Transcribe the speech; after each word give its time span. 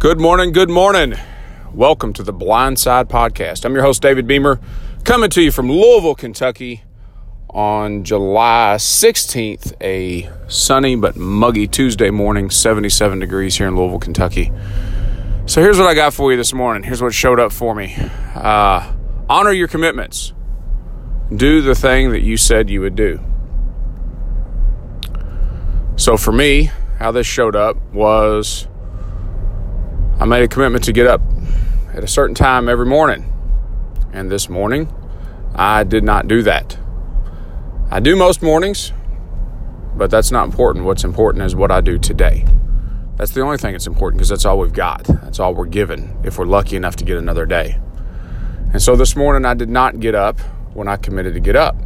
Good 0.00 0.18
morning, 0.18 0.52
good 0.52 0.70
morning. 0.70 1.14
Welcome 1.74 2.14
to 2.14 2.22
the 2.22 2.32
Blind 2.32 2.78
Side 2.78 3.10
Podcast. 3.10 3.66
I'm 3.66 3.74
your 3.74 3.82
host, 3.82 4.00
David 4.00 4.26
Beamer, 4.26 4.58
coming 5.04 5.28
to 5.28 5.42
you 5.42 5.52
from 5.52 5.70
Louisville, 5.70 6.14
Kentucky 6.14 6.84
on 7.50 8.02
July 8.02 8.76
16th, 8.78 9.74
a 9.82 10.30
sunny 10.48 10.96
but 10.96 11.16
muggy 11.16 11.68
Tuesday 11.68 12.08
morning, 12.08 12.48
77 12.48 13.18
degrees 13.18 13.58
here 13.58 13.68
in 13.68 13.76
Louisville, 13.76 13.98
Kentucky. 13.98 14.50
So 15.44 15.60
here's 15.60 15.76
what 15.76 15.86
I 15.86 15.92
got 15.92 16.14
for 16.14 16.30
you 16.30 16.38
this 16.38 16.54
morning. 16.54 16.82
Here's 16.82 17.02
what 17.02 17.12
showed 17.12 17.38
up 17.38 17.52
for 17.52 17.74
me 17.74 17.94
uh, 18.34 18.94
honor 19.28 19.52
your 19.52 19.68
commitments, 19.68 20.32
do 21.36 21.60
the 21.60 21.74
thing 21.74 22.12
that 22.12 22.22
you 22.22 22.38
said 22.38 22.70
you 22.70 22.80
would 22.80 22.96
do. 22.96 23.20
So 25.96 26.16
for 26.16 26.32
me, 26.32 26.70
how 26.98 27.12
this 27.12 27.26
showed 27.26 27.54
up 27.54 27.76
was 27.92 28.66
I 30.20 30.26
made 30.26 30.42
a 30.42 30.48
commitment 30.48 30.84
to 30.84 30.92
get 30.92 31.06
up 31.06 31.22
at 31.94 32.04
a 32.04 32.06
certain 32.06 32.34
time 32.34 32.68
every 32.68 32.84
morning. 32.84 33.24
And 34.12 34.30
this 34.30 34.50
morning, 34.50 34.92
I 35.54 35.82
did 35.82 36.04
not 36.04 36.28
do 36.28 36.42
that. 36.42 36.76
I 37.90 38.00
do 38.00 38.16
most 38.16 38.42
mornings, 38.42 38.92
but 39.96 40.10
that's 40.10 40.30
not 40.30 40.44
important. 40.44 40.84
What's 40.84 41.04
important 41.04 41.44
is 41.44 41.56
what 41.56 41.70
I 41.70 41.80
do 41.80 41.98
today. 41.98 42.44
That's 43.16 43.30
the 43.30 43.40
only 43.40 43.56
thing 43.56 43.72
that's 43.72 43.86
important 43.86 44.18
because 44.18 44.28
that's 44.28 44.44
all 44.44 44.58
we've 44.58 44.74
got. 44.74 45.04
That's 45.04 45.40
all 45.40 45.54
we're 45.54 45.64
given 45.64 46.14
if 46.22 46.38
we're 46.38 46.44
lucky 46.44 46.76
enough 46.76 46.96
to 46.96 47.04
get 47.04 47.16
another 47.16 47.46
day. 47.46 47.80
And 48.74 48.82
so 48.82 48.96
this 48.96 49.16
morning, 49.16 49.46
I 49.46 49.54
did 49.54 49.70
not 49.70 50.00
get 50.00 50.14
up 50.14 50.38
when 50.74 50.86
I 50.86 50.96
committed 50.96 51.32
to 51.32 51.40
get 51.40 51.56
up. 51.56 51.76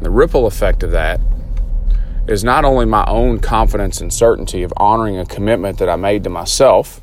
The 0.00 0.08
ripple 0.08 0.46
effect 0.46 0.82
of 0.82 0.90
that 0.92 1.20
is 2.28 2.44
not 2.44 2.64
only 2.64 2.86
my 2.86 3.04
own 3.06 3.38
confidence 3.38 4.00
and 4.00 4.12
certainty 4.12 4.62
of 4.62 4.72
honoring 4.76 5.18
a 5.18 5.26
commitment 5.26 5.78
that 5.78 5.88
I 5.88 5.96
made 5.96 6.24
to 6.24 6.30
myself, 6.30 7.00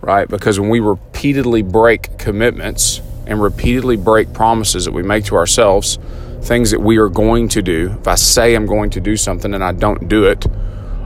right? 0.00 0.28
Because 0.28 0.58
when 0.58 0.68
we 0.68 0.80
repeatedly 0.80 1.62
break 1.62 2.18
commitments 2.18 3.00
and 3.26 3.40
repeatedly 3.40 3.96
break 3.96 4.32
promises 4.32 4.84
that 4.84 4.92
we 4.92 5.02
make 5.02 5.24
to 5.26 5.36
ourselves, 5.36 5.98
things 6.42 6.70
that 6.70 6.80
we 6.80 6.98
are 6.98 7.08
going 7.08 7.48
to 7.48 7.62
do, 7.62 7.96
if 8.00 8.08
I 8.08 8.14
say 8.14 8.54
I'm 8.54 8.66
going 8.66 8.90
to 8.90 9.00
do 9.00 9.16
something 9.16 9.54
and 9.54 9.62
I 9.62 9.72
don't 9.72 10.08
do 10.08 10.24
it, 10.24 10.46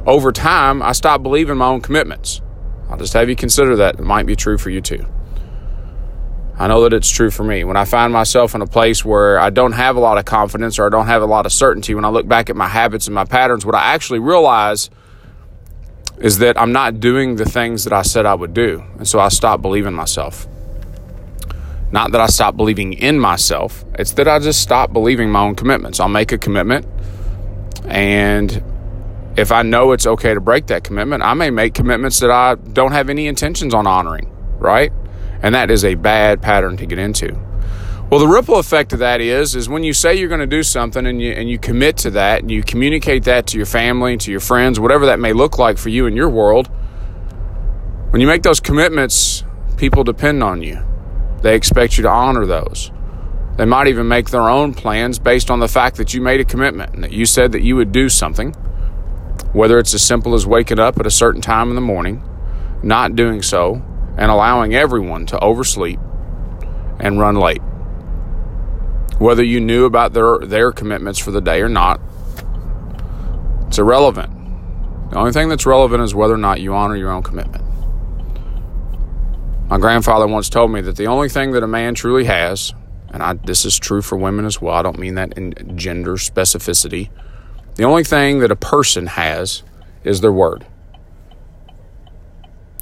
over 0.06 0.32
time, 0.32 0.82
I 0.82 0.92
stop 0.92 1.22
believing 1.22 1.58
my 1.58 1.66
own 1.66 1.80
commitments. 1.80 2.40
I'll 2.88 2.98
just 2.98 3.12
have 3.12 3.28
you 3.28 3.36
consider 3.36 3.76
that. 3.76 3.98
It 3.98 4.02
might 4.02 4.26
be 4.26 4.36
true 4.36 4.58
for 4.58 4.70
you 4.70 4.80
too. 4.80 5.06
I 6.62 6.68
know 6.68 6.82
that 6.82 6.92
it's 6.92 7.10
true 7.10 7.32
for 7.32 7.42
me. 7.42 7.64
When 7.64 7.76
I 7.76 7.84
find 7.84 8.12
myself 8.12 8.54
in 8.54 8.62
a 8.62 8.68
place 8.68 9.04
where 9.04 9.36
I 9.36 9.50
don't 9.50 9.72
have 9.72 9.96
a 9.96 9.98
lot 9.98 10.16
of 10.16 10.26
confidence 10.26 10.78
or 10.78 10.86
I 10.86 10.90
don't 10.90 11.08
have 11.08 11.20
a 11.20 11.26
lot 11.26 11.44
of 11.44 11.52
certainty, 11.52 11.92
when 11.92 12.04
I 12.04 12.08
look 12.08 12.28
back 12.28 12.50
at 12.50 12.54
my 12.54 12.68
habits 12.68 13.08
and 13.08 13.14
my 13.16 13.24
patterns, 13.24 13.66
what 13.66 13.74
I 13.74 13.82
actually 13.94 14.20
realize 14.20 14.88
is 16.18 16.38
that 16.38 16.56
I'm 16.56 16.70
not 16.70 17.00
doing 17.00 17.34
the 17.34 17.44
things 17.44 17.82
that 17.82 17.92
I 17.92 18.02
said 18.02 18.26
I 18.26 18.36
would 18.36 18.54
do. 18.54 18.80
And 18.96 19.08
so 19.08 19.18
I 19.18 19.26
stop 19.26 19.60
believing 19.60 19.92
myself. 19.92 20.46
Not 21.90 22.12
that 22.12 22.20
I 22.20 22.28
stop 22.28 22.56
believing 22.56 22.92
in 22.92 23.18
myself, 23.18 23.84
it's 23.98 24.12
that 24.12 24.28
I 24.28 24.38
just 24.38 24.62
stop 24.62 24.92
believing 24.92 25.32
my 25.32 25.40
own 25.40 25.56
commitments. 25.56 25.98
I'll 25.98 26.08
make 26.08 26.30
a 26.30 26.38
commitment, 26.38 26.86
and 27.86 28.62
if 29.36 29.50
I 29.50 29.62
know 29.62 29.90
it's 29.90 30.06
okay 30.06 30.32
to 30.32 30.40
break 30.40 30.68
that 30.68 30.84
commitment, 30.84 31.24
I 31.24 31.34
may 31.34 31.50
make 31.50 31.74
commitments 31.74 32.20
that 32.20 32.30
I 32.30 32.54
don't 32.54 32.92
have 32.92 33.10
any 33.10 33.26
intentions 33.26 33.74
on 33.74 33.88
honoring, 33.88 34.32
right? 34.60 34.92
And 35.42 35.54
that 35.54 35.70
is 35.70 35.84
a 35.84 35.94
bad 35.96 36.40
pattern 36.40 36.76
to 36.78 36.86
get 36.86 36.98
into. 36.98 37.36
Well, 38.12 38.20
the 38.20 38.28
ripple 38.28 38.58
effect 38.58 38.92
of 38.92 38.98
that 38.98 39.22
is 39.22 39.56
is 39.56 39.70
when 39.70 39.84
you 39.84 39.94
say 39.94 40.14
you're 40.14 40.28
going 40.28 40.40
to 40.40 40.46
do 40.46 40.62
something 40.62 41.06
and 41.06 41.20
you 41.20 41.32
and 41.32 41.48
you 41.48 41.58
commit 41.58 41.96
to 41.98 42.10
that 42.10 42.42
and 42.42 42.50
you 42.50 42.62
communicate 42.62 43.24
that 43.24 43.46
to 43.46 43.56
your 43.56 43.64
family, 43.64 44.18
to 44.18 44.30
your 44.30 44.40
friends, 44.40 44.78
whatever 44.78 45.06
that 45.06 45.18
may 45.18 45.32
look 45.32 45.58
like 45.58 45.78
for 45.78 45.88
you 45.88 46.04
in 46.04 46.14
your 46.14 46.28
world. 46.28 46.66
When 48.10 48.20
you 48.20 48.26
make 48.26 48.42
those 48.42 48.60
commitments, 48.60 49.44
people 49.78 50.04
depend 50.04 50.42
on 50.42 50.62
you. 50.62 50.78
They 51.40 51.56
expect 51.56 51.96
you 51.96 52.02
to 52.02 52.10
honor 52.10 52.44
those. 52.44 52.92
They 53.56 53.64
might 53.64 53.86
even 53.86 54.08
make 54.08 54.28
their 54.28 54.48
own 54.48 54.74
plans 54.74 55.18
based 55.18 55.50
on 55.50 55.60
the 55.60 55.68
fact 55.68 55.96
that 55.96 56.12
you 56.12 56.20
made 56.20 56.40
a 56.40 56.44
commitment 56.44 56.92
and 56.92 57.04
that 57.04 57.12
you 57.12 57.24
said 57.24 57.52
that 57.52 57.62
you 57.62 57.76
would 57.76 57.92
do 57.92 58.10
something, 58.10 58.52
whether 59.54 59.78
it's 59.78 59.94
as 59.94 60.02
simple 60.02 60.34
as 60.34 60.46
waking 60.46 60.78
up 60.78 61.00
at 61.00 61.06
a 61.06 61.10
certain 61.10 61.40
time 61.40 61.70
in 61.70 61.74
the 61.74 61.80
morning, 61.80 62.22
not 62.82 63.16
doing 63.16 63.40
so, 63.40 63.82
and 64.16 64.30
allowing 64.30 64.74
everyone 64.74 65.26
to 65.26 65.38
oversleep 65.40 65.98
and 67.00 67.18
run 67.18 67.36
late. 67.36 67.62
Whether 69.18 69.44
you 69.44 69.60
knew 69.60 69.84
about 69.84 70.12
their, 70.12 70.38
their 70.38 70.72
commitments 70.72 71.18
for 71.18 71.30
the 71.30 71.40
day 71.40 71.60
or 71.62 71.68
not, 71.68 72.00
it's 73.66 73.78
irrelevant. 73.78 74.30
The 75.10 75.18
only 75.18 75.32
thing 75.32 75.48
that's 75.48 75.66
relevant 75.66 76.02
is 76.02 76.14
whether 76.14 76.34
or 76.34 76.38
not 76.38 76.60
you 76.60 76.74
honor 76.74 76.96
your 76.96 77.10
own 77.10 77.22
commitment. 77.22 77.64
My 79.68 79.78
grandfather 79.78 80.26
once 80.26 80.48
told 80.48 80.70
me 80.70 80.80
that 80.82 80.96
the 80.96 81.06
only 81.06 81.28
thing 81.28 81.52
that 81.52 81.62
a 81.62 81.66
man 81.66 81.94
truly 81.94 82.24
has, 82.24 82.74
and 83.10 83.22
I, 83.22 83.34
this 83.34 83.64
is 83.64 83.78
true 83.78 84.02
for 84.02 84.16
women 84.16 84.44
as 84.44 84.60
well, 84.60 84.74
I 84.74 84.82
don't 84.82 84.98
mean 84.98 85.14
that 85.14 85.38
in 85.38 85.76
gender 85.76 86.16
specificity, 86.16 87.08
the 87.76 87.84
only 87.84 88.04
thing 88.04 88.40
that 88.40 88.50
a 88.50 88.56
person 88.56 89.06
has 89.06 89.62
is 90.04 90.20
their 90.20 90.32
word. 90.32 90.66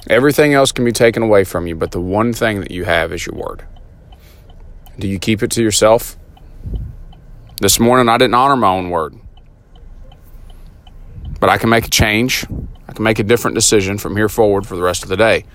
Everything 0.09 0.53
else 0.53 0.71
can 0.71 0.83
be 0.83 0.91
taken 0.91 1.21
away 1.21 1.43
from 1.43 1.67
you, 1.67 1.75
but 1.75 1.91
the 1.91 2.01
one 2.01 2.33
thing 2.33 2.59
that 2.61 2.71
you 2.71 2.85
have 2.85 3.13
is 3.13 3.25
your 3.25 3.35
word. 3.35 3.65
Do 4.97 5.07
you 5.07 5.19
keep 5.19 5.43
it 5.43 5.51
to 5.51 5.63
yourself? 5.63 6.17
This 7.61 7.79
morning 7.79 8.09
I 8.09 8.17
didn't 8.17 8.33
honor 8.33 8.55
my 8.55 8.69
own 8.69 8.89
word. 8.89 9.15
But 11.39 11.49
I 11.49 11.57
can 11.57 11.69
make 11.69 11.85
a 11.85 11.89
change. 11.89 12.45
I 12.87 12.93
can 12.93 13.03
make 13.03 13.19
a 13.19 13.23
different 13.23 13.55
decision 13.55 13.97
from 13.97 14.17
here 14.17 14.29
forward 14.29 14.65
for 14.65 14.75
the 14.75 14.81
rest 14.81 15.03
of 15.03 15.09
the 15.09 15.17
day. 15.17 15.45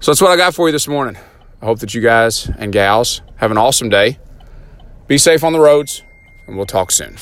So 0.00 0.10
that's 0.10 0.20
what 0.20 0.30
I 0.30 0.36
got 0.36 0.54
for 0.54 0.68
you 0.68 0.72
this 0.72 0.88
morning. 0.88 1.16
I 1.62 1.64
hope 1.64 1.78
that 1.78 1.94
you 1.94 2.00
guys 2.00 2.50
and 2.58 2.72
gals 2.72 3.22
have 3.36 3.50
an 3.50 3.58
awesome 3.58 3.88
day. 3.88 4.18
Be 5.06 5.18
safe 5.18 5.42
on 5.42 5.52
the 5.52 5.60
roads, 5.60 6.02
and 6.46 6.56
we'll 6.56 6.66
talk 6.66 6.90
soon. 6.90 7.16